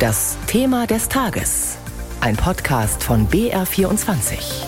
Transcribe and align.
Das 0.00 0.38
Thema 0.46 0.86
des 0.86 1.10
Tages. 1.10 1.76
Ein 2.22 2.34
Podcast 2.34 3.04
von 3.04 3.28
BR24. 3.28 4.64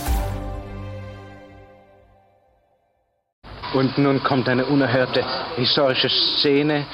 Und 3.72 3.96
nun 3.96 4.22
kommt 4.22 4.46
eine 4.50 4.66
unerhörte 4.66 5.24
historische 5.56 6.10
Szene. 6.10 6.84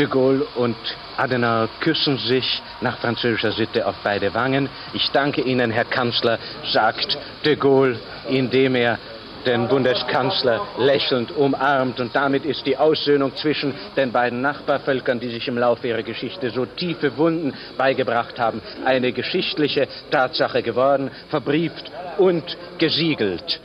De 0.00 0.08
Gaulle 0.08 0.44
und 0.56 0.74
Adenauer 1.16 1.68
küssen 1.78 2.18
sich 2.18 2.60
nach 2.80 2.98
französischer 2.98 3.52
Sitte 3.52 3.86
auf 3.86 3.94
beide 4.02 4.34
Wangen. 4.34 4.68
Ich 4.92 5.08
danke 5.12 5.42
Ihnen, 5.42 5.70
Herr 5.70 5.84
Kanzler, 5.84 6.40
sagt 6.72 7.16
de 7.44 7.54
Gaulle, 7.54 8.00
indem 8.28 8.74
er 8.74 8.98
den 9.46 9.68
Bundeskanzler 9.68 10.66
lächelnd 10.78 11.32
umarmt. 11.36 12.00
Und 12.00 12.14
damit 12.14 12.44
ist 12.44 12.66
die 12.66 12.76
Aussöhnung 12.76 13.34
zwischen 13.36 13.74
den 13.96 14.12
beiden 14.12 14.40
Nachbarvölkern, 14.40 15.20
die 15.20 15.30
sich 15.30 15.48
im 15.48 15.58
Laufe 15.58 15.88
ihrer 15.88 16.02
Geschichte 16.02 16.50
so 16.50 16.66
tiefe 16.66 17.16
Wunden 17.16 17.54
beigebracht 17.76 18.38
haben, 18.38 18.60
eine 18.84 19.12
geschichtliche 19.12 19.88
Tatsache 20.10 20.62
geworden, 20.62 21.10
verbrieft 21.28 21.90
und 22.18 22.56
gesiegelt. 22.78 23.60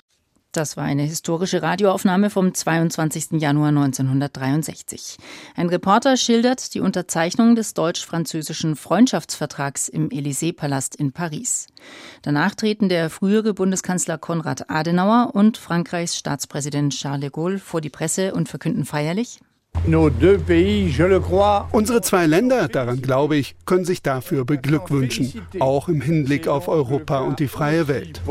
Das 0.56 0.78
war 0.78 0.86
eine 0.86 1.04
historische 1.04 1.62
Radioaufnahme 1.62 2.30
vom 2.30 2.54
22. 2.54 3.42
Januar 3.42 3.70
1963. 3.70 5.18
Ein 5.54 5.68
Reporter 5.68 6.16
schildert 6.16 6.74
die 6.74 6.80
Unterzeichnung 6.80 7.56
des 7.56 7.74
deutsch-französischen 7.74 8.78
Freundschaftsvertrags 8.78 9.90
im 9.90 10.08
Élysée-Palast 10.08 10.96
in 10.96 11.12
Paris. 11.12 11.68
Danach 12.22 12.56
treten 12.56 12.88
der 12.88 13.10
frühere 13.10 13.54
Bundeskanzler 13.54 14.18
Konrad 14.18 14.70
Adenauer 14.70 15.32
und 15.34 15.58
Frankreichs 15.58 16.16
Staatspräsident 16.16 16.94
Charles 16.94 17.20
de 17.20 17.32
Gaulle 17.32 17.60
vor 17.60 17.82
die 17.82 17.90
Presse 17.90 18.34
und 18.34 18.48
verkünden 18.48 18.86
feierlich, 18.86 19.40
Unsere 21.74 22.02
zwei 22.02 22.26
Länder, 22.28 22.70
daran 22.70 23.02
glaube 23.02 23.36
ich, 23.36 23.56
können 23.66 23.84
sich 23.84 24.02
dafür 24.02 24.46
beglückwünschen, 24.46 25.46
auch 25.60 25.90
im 25.90 26.00
Hinblick 26.00 26.48
auf 26.48 26.70
Europa 26.70 27.20
und 27.20 27.40
die 27.40 27.50
freie 27.50 27.90
Welt 27.90 28.22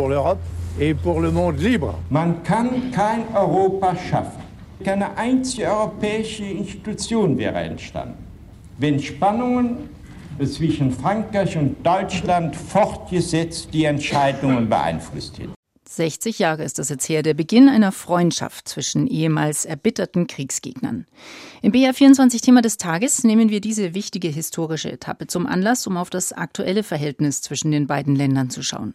et 0.81 0.95
pour 0.95 1.21
le 1.21 1.31
monde 1.31 1.61
libre. 1.61 1.95
Man 2.11 2.43
kann 2.43 2.91
kein 2.93 3.25
Europa 3.35 3.97
schaffen. 3.97 4.43
Keine 4.85 5.17
einzige 5.17 5.67
europäische 5.67 6.45
Institution 6.45 7.39
wäre 7.39 7.59
entstanden, 7.59 8.25
wenn 8.79 9.01
Spannungen 9.01 9.89
zwischen 10.45 10.91
Frankreich 10.93 11.57
und 11.57 11.77
Deutschland 11.87 12.57
fortgesetzt 12.57 13.69
die 13.73 13.85
Entscheidungen 13.85 14.69
beeinflusst 14.69 15.39
hätten. 15.39 15.55
60 15.89 16.41
Jahre 16.41 16.65
ist 16.65 16.81
das 16.81 16.89
jetzt 16.89 17.09
her, 17.09 17.23
der 17.23 17.35
Beginn 17.35 17.69
einer 17.69 17.93
Freundschaft 17.93 18.67
zwischen 18.69 19.07
ehemals 19.07 19.65
erbitterten 19.65 20.27
Kriegsgegnern. 20.27 21.07
Im 21.63 21.73
BR24-Thema 21.73 22.63
des 22.63 22.79
Tages 22.79 23.23
nehmen 23.23 23.49
wir 23.49 23.61
diese 23.61 23.95
wichtige 23.95 24.29
historische 24.29 24.91
Etappe 24.91 25.29
zum 25.29 25.47
Anlass, 25.47 25.87
um 25.87 25.97
auf 25.97 26.11
das 26.11 26.33
aktuelle 26.33 26.83
Verhältnis 26.83 27.43
zwischen 27.43 27.71
den 27.71 27.87
beiden 27.87 28.17
Ländern 28.17 28.51
zu 28.51 28.63
schauen. 28.63 28.95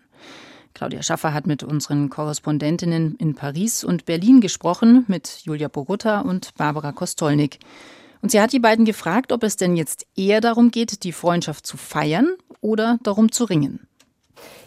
Claudia 0.73 1.03
Schaffer 1.03 1.33
hat 1.33 1.47
mit 1.47 1.63
unseren 1.63 2.09
Korrespondentinnen 2.09 3.15
in 3.15 3.35
Paris 3.35 3.83
und 3.83 4.05
Berlin 4.05 4.39
gesprochen, 4.39 5.03
mit 5.07 5.41
Julia 5.43 5.67
Bogutta 5.67 6.21
und 6.21 6.53
Barbara 6.55 6.91
Kostolnik. 6.91 7.59
Und 8.21 8.31
sie 8.31 8.41
hat 8.41 8.53
die 8.53 8.59
beiden 8.59 8.85
gefragt, 8.85 9.31
ob 9.31 9.43
es 9.43 9.55
denn 9.57 9.75
jetzt 9.75 10.05
eher 10.15 10.41
darum 10.41 10.71
geht, 10.71 11.03
die 11.03 11.11
Freundschaft 11.11 11.65
zu 11.65 11.77
feiern 11.77 12.35
oder 12.61 12.99
darum 13.03 13.31
zu 13.31 13.45
ringen. 13.45 13.88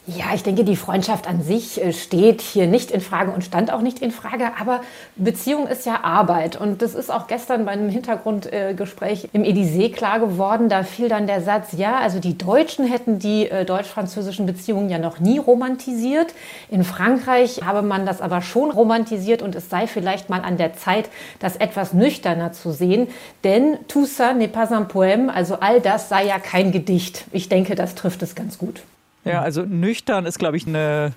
Ja, 0.04 0.34
ich 0.34 0.42
denke, 0.42 0.64
die 0.64 0.74
Freundschaft 0.74 1.28
an 1.28 1.44
sich 1.44 1.80
äh, 1.80 1.92
steht 1.92 2.40
hier 2.40 2.66
nicht 2.66 2.90
in 2.90 3.00
Frage 3.00 3.30
und 3.30 3.44
stand 3.44 3.72
auch 3.72 3.82
nicht 3.82 4.00
in 4.00 4.10
Frage. 4.10 4.50
Aber 4.60 4.80
Beziehung 5.14 5.68
ist 5.68 5.86
ja 5.86 6.02
Arbeit. 6.02 6.60
Und 6.60 6.82
das 6.82 6.96
ist 6.96 7.08
auch 7.08 7.28
gestern 7.28 7.64
bei 7.64 7.70
einem 7.70 7.88
Hintergrundgespräch 7.88 9.28
im 9.32 9.44
Elysée 9.44 9.92
klar 9.92 10.18
geworden. 10.18 10.68
Da 10.68 10.82
fiel 10.82 11.08
dann 11.08 11.28
der 11.28 11.40
Satz, 11.40 11.74
ja, 11.76 11.98
also 11.98 12.18
die 12.18 12.36
Deutschen 12.36 12.84
hätten 12.84 13.20
die 13.20 13.48
äh, 13.48 13.64
deutsch-französischen 13.64 14.44
Beziehungen 14.44 14.90
ja 14.90 14.98
noch 14.98 15.20
nie 15.20 15.38
romantisiert. 15.38 16.34
In 16.68 16.82
Frankreich 16.82 17.60
habe 17.64 17.82
man 17.82 18.04
das 18.04 18.20
aber 18.20 18.42
schon 18.42 18.72
romantisiert 18.72 19.40
und 19.40 19.54
es 19.54 19.70
sei 19.70 19.86
vielleicht 19.86 20.28
mal 20.28 20.40
an 20.40 20.56
der 20.56 20.74
Zeit, 20.74 21.10
das 21.38 21.54
etwas 21.54 21.92
nüchterner 21.92 22.50
zu 22.50 22.72
sehen. 22.72 23.06
Denn 23.44 23.78
ça 23.88 24.34
n'est 24.34 24.48
pas 24.48 24.72
un 24.72 24.82
poème, 24.82 25.28
also 25.28 25.60
all 25.60 25.80
das 25.80 26.08
sei 26.08 26.26
ja 26.26 26.40
kein 26.40 26.72
Gedicht. 26.72 27.24
Ich 27.30 27.48
denke, 27.48 27.76
das 27.76 27.94
trifft 27.94 28.22
es 28.24 28.34
ganz 28.34 28.58
gut. 28.58 28.82
Ja, 29.24 29.40
also 29.40 29.62
nüchtern 29.62 30.26
ist, 30.26 30.40
glaube 30.40 30.56
ich, 30.56 30.66
eine 30.66 31.12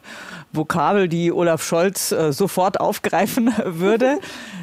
Vokabel, 0.53 1.07
die 1.09 1.31
Olaf 1.31 1.63
Scholz 1.63 2.11
äh, 2.11 2.31
sofort 2.31 2.79
aufgreifen 2.79 3.51
würde. 3.65 4.19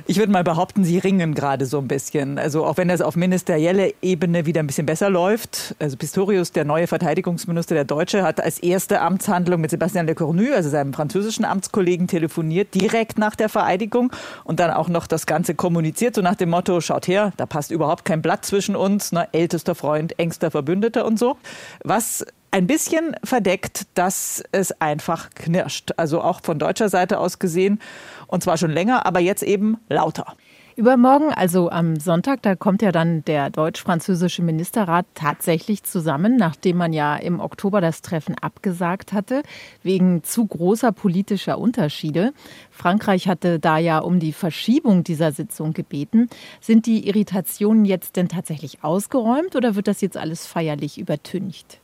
Ich 0.06 0.18
würde 0.18 0.32
mal 0.32 0.44
behaupten, 0.44 0.84
sie 0.84 0.98
ringen 0.98 1.34
gerade 1.34 1.66
so 1.66 1.78
ein 1.78 1.88
bisschen. 1.88 2.38
Also 2.38 2.64
auch 2.64 2.76
wenn 2.76 2.86
das 2.86 3.00
auf 3.00 3.16
ministerieller 3.16 3.88
Ebene 4.00 4.46
wieder 4.46 4.60
ein 4.60 4.68
bisschen 4.68 4.86
besser 4.86 5.10
läuft. 5.10 5.74
Also 5.80 5.96
Pistorius, 5.96 6.52
der 6.52 6.64
neue 6.64 6.86
Verteidigungsminister 6.86 7.74
der 7.74 7.84
Deutsche, 7.84 8.22
hat 8.22 8.40
als 8.40 8.60
erste 8.60 9.00
Amtshandlung 9.00 9.60
mit 9.60 9.70
Sebastian 9.70 10.06
Lecornu, 10.06 10.52
also 10.54 10.70
seinem 10.70 10.92
französischen 10.92 11.44
Amtskollegen, 11.44 12.06
telefoniert, 12.06 12.74
direkt 12.74 13.18
nach 13.18 13.34
der 13.34 13.48
Vereidigung 13.48 14.12
und 14.44 14.60
dann 14.60 14.70
auch 14.70 14.88
noch 14.88 15.08
das 15.08 15.26
Ganze 15.26 15.54
kommuniziert, 15.54 16.14
so 16.14 16.22
nach 16.22 16.36
dem 16.36 16.50
Motto, 16.50 16.80
schaut 16.80 17.08
her, 17.08 17.32
da 17.36 17.46
passt 17.46 17.70
überhaupt 17.72 18.04
kein 18.04 18.22
Blatt 18.22 18.44
zwischen 18.44 18.76
uns, 18.76 19.10
ne, 19.12 19.28
ältester 19.32 19.74
Freund, 19.74 20.18
engster 20.18 20.50
Verbündeter 20.50 21.04
und 21.04 21.18
so. 21.18 21.36
Was 21.84 22.24
ein 22.52 22.66
bisschen 22.66 23.16
verdeckt, 23.24 23.86
dass 23.94 24.42
es 24.52 24.80
einfach 24.80 25.30
knirscht. 25.30 25.92
Also 25.96 26.20
auch 26.20 26.40
von 26.42 26.58
deutscher 26.58 26.88
Seite 26.88 27.18
aus 27.18 27.38
gesehen. 27.38 27.80
Und 28.26 28.42
zwar 28.42 28.58
schon 28.58 28.70
länger, 28.70 29.06
aber 29.06 29.20
jetzt 29.20 29.42
eben 29.42 29.78
lauter. 29.88 30.36
Übermorgen, 30.74 31.30
also 31.30 31.70
am 31.70 31.96
Sonntag, 31.96 32.40
da 32.42 32.54
kommt 32.54 32.80
ja 32.80 32.92
dann 32.92 33.24
der 33.26 33.50
deutsch-französische 33.50 34.42
Ministerrat 34.42 35.04
tatsächlich 35.14 35.82
zusammen, 35.82 36.36
nachdem 36.36 36.78
man 36.78 36.94
ja 36.94 37.16
im 37.16 37.40
Oktober 37.40 37.82
das 37.82 38.00
Treffen 38.00 38.36
abgesagt 38.40 39.12
hatte, 39.12 39.42
wegen 39.82 40.22
zu 40.24 40.46
großer 40.46 40.92
politischer 40.92 41.58
Unterschiede. 41.58 42.32
Frankreich 42.70 43.28
hatte 43.28 43.58
da 43.58 43.76
ja 43.76 43.98
um 43.98 44.18
die 44.18 44.32
Verschiebung 44.32 45.04
dieser 45.04 45.32
Sitzung 45.32 45.74
gebeten. 45.74 46.30
Sind 46.62 46.86
die 46.86 47.06
Irritationen 47.06 47.84
jetzt 47.84 48.16
denn 48.16 48.28
tatsächlich 48.28 48.82
ausgeräumt 48.82 49.56
oder 49.56 49.74
wird 49.74 49.88
das 49.88 50.00
jetzt 50.00 50.16
alles 50.16 50.46
feierlich 50.46 50.98
übertüncht? 50.98 51.80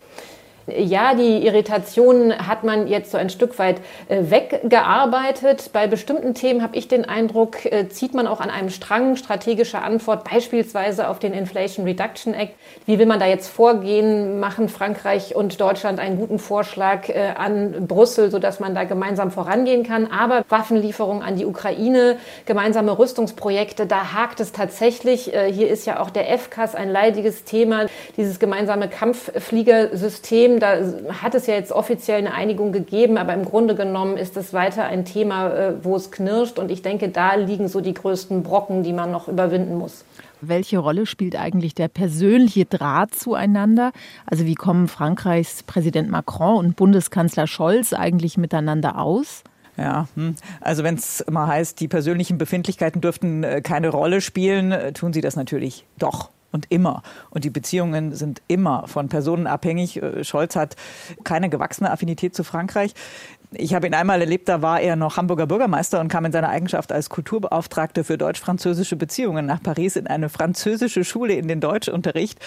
Ja, 0.76 1.14
die 1.14 1.46
Irritation 1.46 2.46
hat 2.46 2.62
man 2.62 2.88
jetzt 2.88 3.10
so 3.10 3.16
ein 3.16 3.30
Stück 3.30 3.58
weit 3.58 3.80
äh, 4.08 4.30
weggearbeitet. 4.30 5.70
Bei 5.72 5.86
bestimmten 5.86 6.34
Themen 6.34 6.62
habe 6.62 6.76
ich 6.76 6.88
den 6.88 7.06
Eindruck, 7.06 7.64
äh, 7.64 7.88
zieht 7.88 8.12
man 8.12 8.26
auch 8.26 8.40
an 8.40 8.50
einem 8.50 8.68
Strang 8.68 9.16
strategischer 9.16 9.82
Antwort, 9.82 10.28
beispielsweise 10.30 11.08
auf 11.08 11.20
den 11.20 11.32
Inflation 11.32 11.86
Reduction 11.86 12.34
Act. 12.34 12.54
Wie 12.84 12.98
will 12.98 13.06
man 13.06 13.18
da 13.18 13.26
jetzt 13.26 13.48
vorgehen? 13.48 14.40
Machen 14.40 14.68
Frankreich 14.68 15.34
und 15.34 15.58
Deutschland 15.58 16.00
einen 16.00 16.18
guten 16.18 16.38
Vorschlag 16.38 17.08
äh, 17.08 17.32
an 17.36 17.86
Brüssel, 17.86 18.30
sodass 18.30 18.60
man 18.60 18.74
da 18.74 18.84
gemeinsam 18.84 19.30
vorangehen 19.30 19.84
kann? 19.84 20.10
Aber 20.10 20.44
Waffenlieferungen 20.50 21.22
an 21.22 21.36
die 21.36 21.46
Ukraine, 21.46 22.18
gemeinsame 22.44 22.98
Rüstungsprojekte, 22.98 23.86
da 23.86 24.12
hakt 24.12 24.40
es 24.40 24.52
tatsächlich. 24.52 25.32
Hier 25.50 25.68
ist 25.68 25.86
ja 25.86 26.00
auch 26.00 26.10
der 26.10 26.38
FCAS 26.38 26.74
ein 26.74 26.90
leidiges 26.90 27.44
Thema, 27.44 27.86
dieses 28.16 28.38
gemeinsame 28.38 28.88
Kampffliegersystem 28.88 30.57
da 30.58 30.78
hat 31.22 31.34
es 31.34 31.46
ja 31.46 31.54
jetzt 31.54 31.72
offiziell 31.72 32.18
eine 32.18 32.34
Einigung 32.34 32.72
gegeben, 32.72 33.18
aber 33.18 33.34
im 33.34 33.44
Grunde 33.44 33.74
genommen 33.74 34.16
ist 34.16 34.36
es 34.36 34.52
weiter 34.52 34.84
ein 34.84 35.04
Thema, 35.04 35.48
äh, 35.50 35.84
wo 35.84 35.96
es 35.96 36.10
knirscht. 36.10 36.58
Und 36.58 36.70
ich 36.70 36.82
denke, 36.82 37.08
da 37.08 37.34
liegen 37.34 37.68
so 37.68 37.80
die 37.80 37.94
größten 37.94 38.42
Brocken, 38.42 38.82
die 38.82 38.92
man 38.92 39.10
noch 39.10 39.28
überwinden 39.28 39.76
muss. 39.76 40.04
Welche 40.40 40.78
Rolle 40.78 41.06
spielt 41.06 41.36
eigentlich 41.36 41.74
der 41.74 41.88
persönliche 41.88 42.64
Draht 42.64 43.14
zueinander? 43.14 43.92
Also 44.26 44.44
wie 44.44 44.54
kommen 44.54 44.86
Frankreichs 44.86 45.64
Präsident 45.64 46.10
Macron 46.10 46.58
und 46.58 46.76
Bundeskanzler 46.76 47.46
Scholz 47.46 47.92
eigentlich 47.92 48.36
miteinander 48.38 48.98
aus? 48.98 49.42
Ja, 49.76 50.08
hm. 50.14 50.34
also 50.60 50.82
wenn 50.82 50.96
es 50.96 51.24
mal 51.30 51.46
heißt, 51.46 51.78
die 51.78 51.86
persönlichen 51.86 52.36
Befindlichkeiten 52.36 53.00
dürften 53.00 53.44
äh, 53.44 53.60
keine 53.60 53.90
Rolle 53.90 54.20
spielen, 54.20 54.72
äh, 54.72 54.92
tun 54.92 55.12
sie 55.12 55.20
das 55.20 55.36
natürlich 55.36 55.86
doch 55.98 56.30
und 56.58 56.66
immer. 56.70 57.02
Und 57.30 57.44
die 57.44 57.50
Beziehungen 57.50 58.14
sind 58.14 58.42
immer 58.48 58.88
von 58.88 59.08
Personen 59.08 59.46
abhängig. 59.46 60.02
Äh, 60.02 60.24
Scholz 60.24 60.56
hat 60.56 60.74
keine 61.22 61.48
gewachsene 61.48 61.90
Affinität 61.90 62.34
zu 62.34 62.42
Frankreich. 62.42 62.94
Ich 63.52 63.74
habe 63.74 63.86
ihn 63.86 63.94
einmal 63.94 64.20
erlebt, 64.20 64.48
da 64.48 64.60
war 64.60 64.80
er 64.80 64.96
noch 64.96 65.16
Hamburger 65.16 65.46
Bürgermeister 65.46 66.00
und 66.00 66.08
kam 66.08 66.24
in 66.26 66.32
seiner 66.32 66.50
Eigenschaft 66.50 66.92
als 66.92 67.08
Kulturbeauftragte 67.08 68.04
für 68.04 68.18
deutsch-französische 68.18 68.96
Beziehungen 68.96 69.46
nach 69.46 69.62
Paris 69.62 69.96
in 69.96 70.06
eine 70.06 70.28
französische 70.28 71.02
Schule 71.02 71.34
in 71.34 71.48
den 71.48 71.60
Deutschunterricht. 71.60 72.38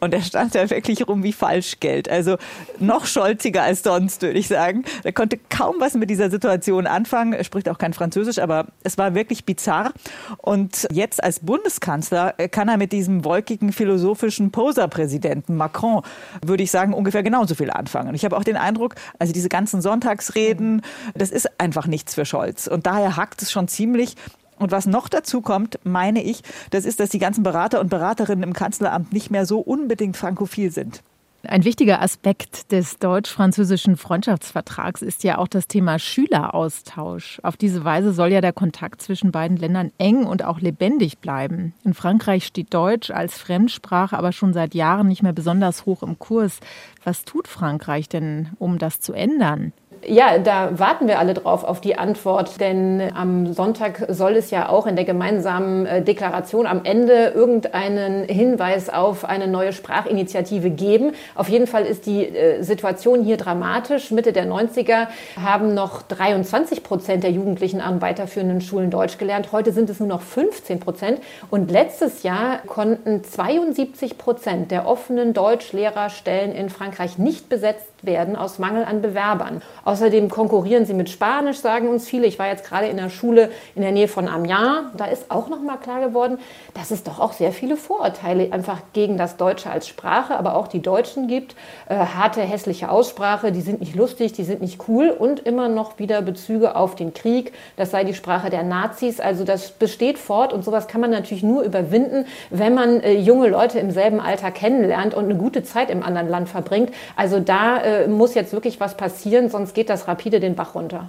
Und 0.00 0.14
er 0.14 0.22
stand 0.22 0.54
da 0.54 0.68
wirklich 0.70 1.06
rum 1.06 1.22
wie 1.22 1.32
Falschgeld. 1.32 2.08
Also 2.08 2.36
noch 2.78 3.06
scholziger 3.06 3.62
als 3.62 3.82
sonst, 3.82 4.22
würde 4.22 4.38
ich 4.38 4.48
sagen. 4.48 4.84
Er 5.04 5.12
konnte 5.12 5.38
kaum 5.48 5.76
was 5.78 5.94
mit 5.94 6.10
dieser 6.10 6.30
Situation 6.30 6.86
anfangen. 6.86 7.32
Er 7.32 7.44
spricht 7.44 7.68
auch 7.68 7.78
kein 7.78 7.92
Französisch, 7.92 8.38
aber 8.38 8.66
es 8.82 8.98
war 8.98 9.14
wirklich 9.14 9.44
bizarr. 9.44 9.92
Und 10.38 10.88
jetzt 10.92 11.22
als 11.22 11.40
Bundeskanzler 11.40 12.32
kann 12.50 12.68
er 12.68 12.76
mit 12.76 12.92
diesem 12.92 13.24
wolkigen 13.24 13.72
philosophischen 13.72 14.50
Poser-Präsidenten 14.50 15.56
Macron, 15.56 16.02
würde 16.44 16.62
ich 16.62 16.70
sagen, 16.70 16.92
ungefähr 16.92 17.22
genauso 17.22 17.54
viel 17.54 17.70
anfangen. 17.70 18.14
Ich 18.14 18.24
habe 18.24 18.36
auch 18.36 18.44
den 18.44 18.56
Eindruck, 18.56 18.94
also 19.18 19.32
diese 19.32 19.48
ganzen 19.48 19.80
Sonntagsreden, 19.80 20.40
reden. 20.40 20.82
Das 21.14 21.30
ist 21.30 21.60
einfach 21.60 21.86
nichts 21.86 22.14
für 22.14 22.24
Scholz. 22.24 22.66
Und 22.66 22.86
daher 22.86 23.16
hackt 23.16 23.42
es 23.42 23.52
schon 23.52 23.68
ziemlich. 23.68 24.16
Und 24.60 24.72
was 24.72 24.86
noch 24.86 25.08
dazu 25.08 25.40
kommt, 25.40 25.78
meine 25.84 26.22
ich, 26.22 26.42
das 26.68 26.84
ist, 26.84 27.00
dass 27.00 27.08
die 27.08 27.18
ganzen 27.18 27.42
Berater 27.42 27.80
und 27.80 27.88
Beraterinnen 27.88 28.44
im 28.44 28.52
Kanzleramt 28.52 29.10
nicht 29.10 29.30
mehr 29.30 29.46
so 29.46 29.58
unbedingt 29.58 30.18
frankophil 30.18 30.70
sind. 30.70 31.02
Ein 31.44 31.64
wichtiger 31.64 32.02
Aspekt 32.02 32.70
des 32.70 32.98
deutsch-französischen 32.98 33.96
Freundschaftsvertrags 33.96 35.00
ist 35.00 35.24
ja 35.24 35.38
auch 35.38 35.48
das 35.48 35.66
Thema 35.66 35.98
Schüleraustausch. 35.98 37.40
Auf 37.42 37.56
diese 37.56 37.82
Weise 37.86 38.12
soll 38.12 38.30
ja 38.30 38.42
der 38.42 38.52
Kontakt 38.52 39.00
zwischen 39.00 39.32
beiden 39.32 39.56
Ländern 39.56 39.92
eng 39.96 40.26
und 40.26 40.44
auch 40.44 40.60
lebendig 40.60 41.16
bleiben. 41.20 41.72
In 41.82 41.94
Frankreich 41.94 42.44
steht 42.44 42.74
Deutsch 42.74 43.10
als 43.10 43.38
Fremdsprache 43.38 44.18
aber 44.18 44.32
schon 44.32 44.52
seit 44.52 44.74
Jahren 44.74 45.08
nicht 45.08 45.22
mehr 45.22 45.32
besonders 45.32 45.86
hoch 45.86 46.02
im 46.02 46.18
Kurs. 46.18 46.60
Was 47.02 47.24
tut 47.24 47.48
Frankreich 47.48 48.10
denn, 48.10 48.50
um 48.58 48.76
das 48.76 49.00
zu 49.00 49.14
ändern? 49.14 49.72
Ja, 50.06 50.38
da 50.38 50.78
warten 50.78 51.08
wir 51.08 51.18
alle 51.18 51.34
drauf 51.34 51.62
auf 51.62 51.82
die 51.82 51.98
Antwort, 51.98 52.58
denn 52.58 53.02
am 53.14 53.52
Sonntag 53.52 54.06
soll 54.08 54.36
es 54.36 54.50
ja 54.50 54.70
auch 54.70 54.86
in 54.86 54.96
der 54.96 55.04
gemeinsamen 55.04 55.84
äh, 55.84 56.02
Deklaration 56.02 56.66
am 56.66 56.84
Ende 56.84 57.32
irgendeinen 57.34 58.24
Hinweis 58.26 58.88
auf 58.88 59.26
eine 59.26 59.46
neue 59.46 59.74
Sprachinitiative 59.74 60.70
geben. 60.70 61.12
Auf 61.34 61.50
jeden 61.50 61.66
Fall 61.66 61.84
ist 61.84 62.06
die 62.06 62.24
äh, 62.24 62.62
Situation 62.62 63.22
hier 63.22 63.36
dramatisch. 63.36 64.10
Mitte 64.10 64.32
der 64.32 64.46
90er 64.46 65.08
haben 65.38 65.74
noch 65.74 66.00
23 66.00 66.82
Prozent 66.82 67.22
der 67.22 67.30
Jugendlichen 67.30 67.82
an 67.82 68.00
weiterführenden 68.00 68.62
Schulen 68.62 68.90
Deutsch 68.90 69.18
gelernt. 69.18 69.52
Heute 69.52 69.72
sind 69.72 69.90
es 69.90 70.00
nur 70.00 70.08
noch 70.08 70.22
15 70.22 70.80
Prozent. 70.80 71.20
Und 71.50 71.70
letztes 71.70 72.22
Jahr 72.22 72.60
konnten 72.66 73.22
72 73.22 74.16
Prozent 74.16 74.70
der 74.70 74.86
offenen 74.86 75.34
Deutschlehrerstellen 75.34 76.52
in 76.52 76.70
Frankreich 76.70 77.18
nicht 77.18 77.50
besetzt 77.50 77.90
werden 78.02 78.36
aus 78.36 78.58
Mangel 78.58 78.84
an 78.84 79.02
Bewerbern. 79.02 79.62
Außerdem 79.90 80.28
konkurrieren 80.28 80.86
sie 80.86 80.94
mit 80.94 81.10
Spanisch, 81.10 81.58
sagen 81.58 81.88
uns 81.88 82.06
viele. 82.06 82.28
Ich 82.28 82.38
war 82.38 82.46
jetzt 82.46 82.64
gerade 82.64 82.86
in 82.86 82.96
der 82.96 83.10
Schule 83.10 83.50
in 83.74 83.82
der 83.82 83.90
Nähe 83.90 84.06
von 84.06 84.28
Amiens. 84.28 84.92
Da 84.96 85.06
ist 85.06 85.32
auch 85.32 85.48
noch 85.48 85.60
mal 85.62 85.78
klar 85.78 86.00
geworden, 86.00 86.38
dass 86.74 86.92
es 86.92 87.02
doch 87.02 87.18
auch 87.18 87.32
sehr 87.32 87.50
viele 87.50 87.76
Vorurteile 87.76 88.52
einfach 88.52 88.78
gegen 88.92 89.16
das 89.16 89.36
Deutsche 89.36 89.68
als 89.68 89.88
Sprache, 89.88 90.36
aber 90.36 90.54
auch 90.54 90.68
die 90.68 90.80
Deutschen 90.80 91.26
gibt. 91.26 91.56
Äh, 91.88 91.96
harte, 91.96 92.40
hässliche 92.40 92.88
Aussprache, 92.88 93.50
die 93.50 93.62
sind 93.62 93.80
nicht 93.80 93.96
lustig, 93.96 94.32
die 94.32 94.44
sind 94.44 94.60
nicht 94.62 94.80
cool 94.86 95.10
und 95.10 95.40
immer 95.40 95.68
noch 95.68 95.98
wieder 95.98 96.22
Bezüge 96.22 96.76
auf 96.76 96.94
den 96.94 97.12
Krieg. 97.12 97.52
Das 97.76 97.90
sei 97.90 98.04
die 98.04 98.14
Sprache 98.14 98.48
der 98.48 98.62
Nazis. 98.62 99.18
Also 99.18 99.42
das 99.42 99.72
besteht 99.72 100.18
fort 100.18 100.52
und 100.52 100.64
sowas 100.64 100.86
kann 100.86 101.00
man 101.00 101.10
natürlich 101.10 101.42
nur 101.42 101.64
überwinden, 101.64 102.26
wenn 102.50 102.74
man 102.74 103.00
äh, 103.00 103.14
junge 103.14 103.48
Leute 103.48 103.80
im 103.80 103.90
selben 103.90 104.20
Alter 104.20 104.52
kennenlernt 104.52 105.14
und 105.14 105.24
eine 105.24 105.34
gute 105.34 105.64
Zeit 105.64 105.90
im 105.90 106.04
anderen 106.04 106.28
Land 106.28 106.48
verbringt. 106.48 106.92
Also 107.16 107.40
da 107.40 107.78
äh, 107.78 108.06
muss 108.06 108.34
jetzt 108.34 108.52
wirklich 108.52 108.78
was 108.78 108.96
passieren, 108.96 109.48
sonst 109.48 109.74
geht 109.74 109.79
das 109.88 110.08
rapide 110.08 110.40
den 110.40 110.56
Bach 110.56 110.74
runter. 110.74 111.08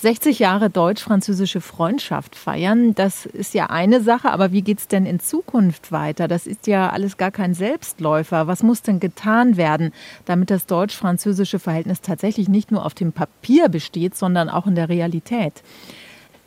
60 0.00 0.38
Jahre 0.38 0.70
deutsch-französische 0.70 1.60
Freundschaft 1.60 2.34
feiern, 2.34 2.94
das 2.94 3.26
ist 3.26 3.52
ja 3.52 3.66
eine 3.66 4.00
Sache, 4.00 4.30
aber 4.30 4.50
wie 4.50 4.62
geht 4.62 4.78
es 4.78 4.88
denn 4.88 5.04
in 5.04 5.20
Zukunft 5.20 5.92
weiter? 5.92 6.26
Das 6.26 6.46
ist 6.46 6.66
ja 6.66 6.88
alles 6.88 7.18
gar 7.18 7.30
kein 7.30 7.52
Selbstläufer. 7.52 8.46
Was 8.46 8.62
muss 8.62 8.80
denn 8.80 8.98
getan 8.98 9.58
werden, 9.58 9.92
damit 10.24 10.50
das 10.50 10.64
deutsch-französische 10.64 11.58
Verhältnis 11.58 12.00
tatsächlich 12.00 12.48
nicht 12.48 12.70
nur 12.70 12.86
auf 12.86 12.94
dem 12.94 13.12
Papier 13.12 13.68
besteht, 13.68 14.14
sondern 14.16 14.48
auch 14.48 14.66
in 14.66 14.74
der 14.74 14.88
Realität? 14.88 15.62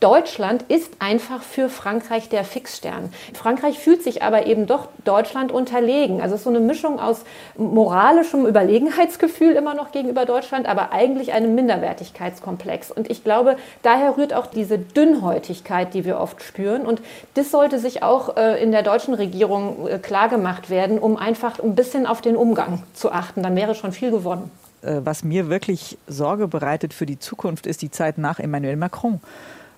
Deutschland 0.03 0.63
ist 0.63 0.91
einfach 0.99 1.41
für 1.41 1.69
Frankreich 1.69 2.27
der 2.27 2.43
Fixstern. 2.43 3.13
Frankreich 3.33 3.79
fühlt 3.79 4.03
sich 4.03 4.21
aber 4.21 4.47
eben 4.47 4.67
doch 4.67 4.89
Deutschland 5.05 5.53
unterlegen. 5.53 6.21
Also 6.21 6.35
es 6.35 6.41
ist 6.41 6.43
so 6.43 6.49
eine 6.49 6.59
Mischung 6.59 6.99
aus 6.99 7.21
moralischem 7.55 8.45
Überlegenheitsgefühl 8.45 9.53
immer 9.53 9.73
noch 9.75 9.93
gegenüber 9.93 10.25
Deutschland, 10.25 10.67
aber 10.67 10.91
eigentlich 10.91 11.31
einem 11.31 11.55
Minderwertigkeitskomplex. 11.55 12.91
Und 12.91 13.09
ich 13.09 13.23
glaube, 13.23 13.55
daher 13.81 14.17
rührt 14.17 14.33
auch 14.33 14.47
diese 14.47 14.77
Dünnhäutigkeit, 14.77 15.93
die 15.93 16.03
wir 16.03 16.19
oft 16.19 16.43
spüren. 16.43 16.85
Und 16.85 17.01
das 17.35 17.49
sollte 17.49 17.79
sich 17.79 18.03
auch 18.03 18.35
äh, 18.35 18.61
in 18.61 18.73
der 18.73 18.83
deutschen 18.83 19.13
Regierung 19.13 19.87
äh, 19.87 19.99
klargemacht 19.99 20.69
werden, 20.69 20.99
um 20.99 21.15
einfach 21.15 21.59
ein 21.59 21.75
bisschen 21.75 22.07
auf 22.07 22.19
den 22.19 22.35
Umgang 22.35 22.83
zu 22.93 23.13
achten. 23.13 23.41
Dann 23.41 23.55
wäre 23.55 23.73
schon 23.73 23.93
viel 23.93 24.11
gewonnen 24.11 24.51
äh, 24.81 24.99
was 25.01 25.23
mir 25.23 25.47
wirklich 25.47 25.97
Sorge 26.07 26.49
bereitet 26.49 26.93
für 26.93 27.05
die 27.05 27.19
Zukunft, 27.19 27.67
ist 27.67 27.81
die 27.81 27.89
Zeit 27.89 28.17
nach 28.17 28.39
Emmanuel 28.39 28.75
Macron 28.75 29.21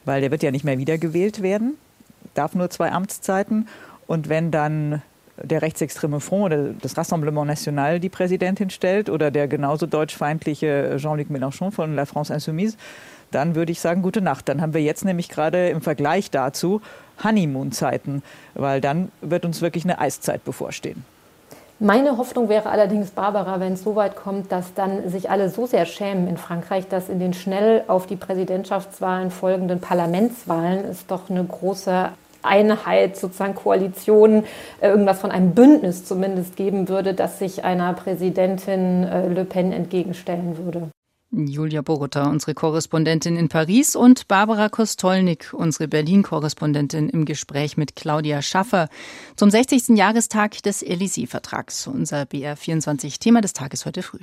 weil 0.05 0.21
der 0.21 0.31
wird 0.31 0.43
ja 0.43 0.51
nicht 0.51 0.63
mehr 0.63 0.77
wiedergewählt 0.77 1.41
werden, 1.41 1.75
darf 2.33 2.55
nur 2.55 2.69
zwei 2.69 2.91
Amtszeiten. 2.91 3.67
Und 4.07 4.29
wenn 4.29 4.51
dann 4.51 5.01
der 5.41 5.61
rechtsextreme 5.61 6.19
Front 6.19 6.45
oder 6.45 6.73
das 6.81 6.97
Rassemblement 6.97 7.47
National 7.47 7.99
die 7.99 8.09
Präsidentin 8.09 8.69
stellt 8.69 9.09
oder 9.09 9.31
der 9.31 9.47
genauso 9.47 9.85
deutschfeindliche 9.85 10.95
Jean-Luc 10.97 11.29
Mélenchon 11.29 11.71
von 11.71 11.95
La 11.95 12.05
France 12.05 12.33
Insoumise, 12.33 12.77
dann 13.31 13.55
würde 13.55 13.71
ich 13.71 13.79
sagen, 13.81 14.01
gute 14.01 14.21
Nacht. 14.21 14.47
Dann 14.47 14.61
haben 14.61 14.73
wir 14.73 14.81
jetzt 14.81 15.03
nämlich 15.03 15.27
gerade 15.29 15.69
im 15.69 15.81
Vergleich 15.81 16.31
dazu 16.31 16.81
Honeymoon-Zeiten, 17.23 18.23
weil 18.53 18.79
dann 18.81 19.11
wird 19.21 19.45
uns 19.45 19.61
wirklich 19.61 19.83
eine 19.83 19.99
Eiszeit 19.99 20.45
bevorstehen. 20.45 21.03
Meine 21.79 22.17
Hoffnung 22.17 22.47
wäre 22.47 22.69
allerdings, 22.69 23.11
Barbara, 23.11 23.59
wenn 23.59 23.73
es 23.73 23.83
so 23.83 23.97
weit 23.97 24.15
kommt, 24.15 24.49
dass 24.49 24.73
dann 24.75 25.09
sich 25.09 25.29
alle 25.29 25.49
so 25.49 25.65
sehr 25.65 25.85
schämen 25.85 26.29
in 26.29 26.37
Frankreich, 26.37 26.87
dass 26.87 27.09
in 27.09 27.19
den 27.19 27.33
schnell 27.33 27.83
auf 27.87 28.07
die 28.07 28.15
Präsidentschaftswahlen 28.15 29.29
folgenden 29.29 29.81
Parlamentswahlen 29.81 30.85
es 30.85 31.05
doch 31.05 31.29
eine 31.29 31.43
große 31.43 32.11
Einheit, 32.43 33.17
sozusagen 33.17 33.55
Koalition, 33.55 34.45
äh, 34.79 34.87
irgendwas 34.87 35.19
von 35.19 35.31
einem 35.31 35.53
Bündnis 35.53 36.05
zumindest 36.05 36.55
geben 36.55 36.87
würde, 36.87 37.13
das 37.13 37.39
sich 37.39 37.65
einer 37.65 37.91
Präsidentin 37.91 39.03
äh, 39.03 39.27
Le 39.27 39.43
Pen 39.43 39.73
entgegenstellen 39.73 40.57
würde. 40.57 40.89
Julia 41.35 41.81
Bogota, 41.81 42.29
unsere 42.29 42.53
Korrespondentin 42.53 43.35
in 43.35 43.49
Paris 43.49 43.95
und 43.97 44.27
Barbara 44.29 44.69
Kostolnik, 44.69 45.53
unsere 45.53 45.89
Berlin-Korrespondentin 45.89 47.09
im 47.09 47.25
Gespräch 47.25 47.75
mit 47.75 47.97
Claudia 47.97 48.41
Schaffer 48.41 48.87
zum 49.35 49.49
60. 49.49 49.97
Jahrestag 49.97 50.63
des 50.63 50.81
Élysée-Vertrags. 50.81 51.87
Unser 51.87 52.21
BR24-Thema 52.21 53.41
des 53.41 53.51
Tages 53.51 53.85
heute 53.85 54.01
früh. 54.01 54.19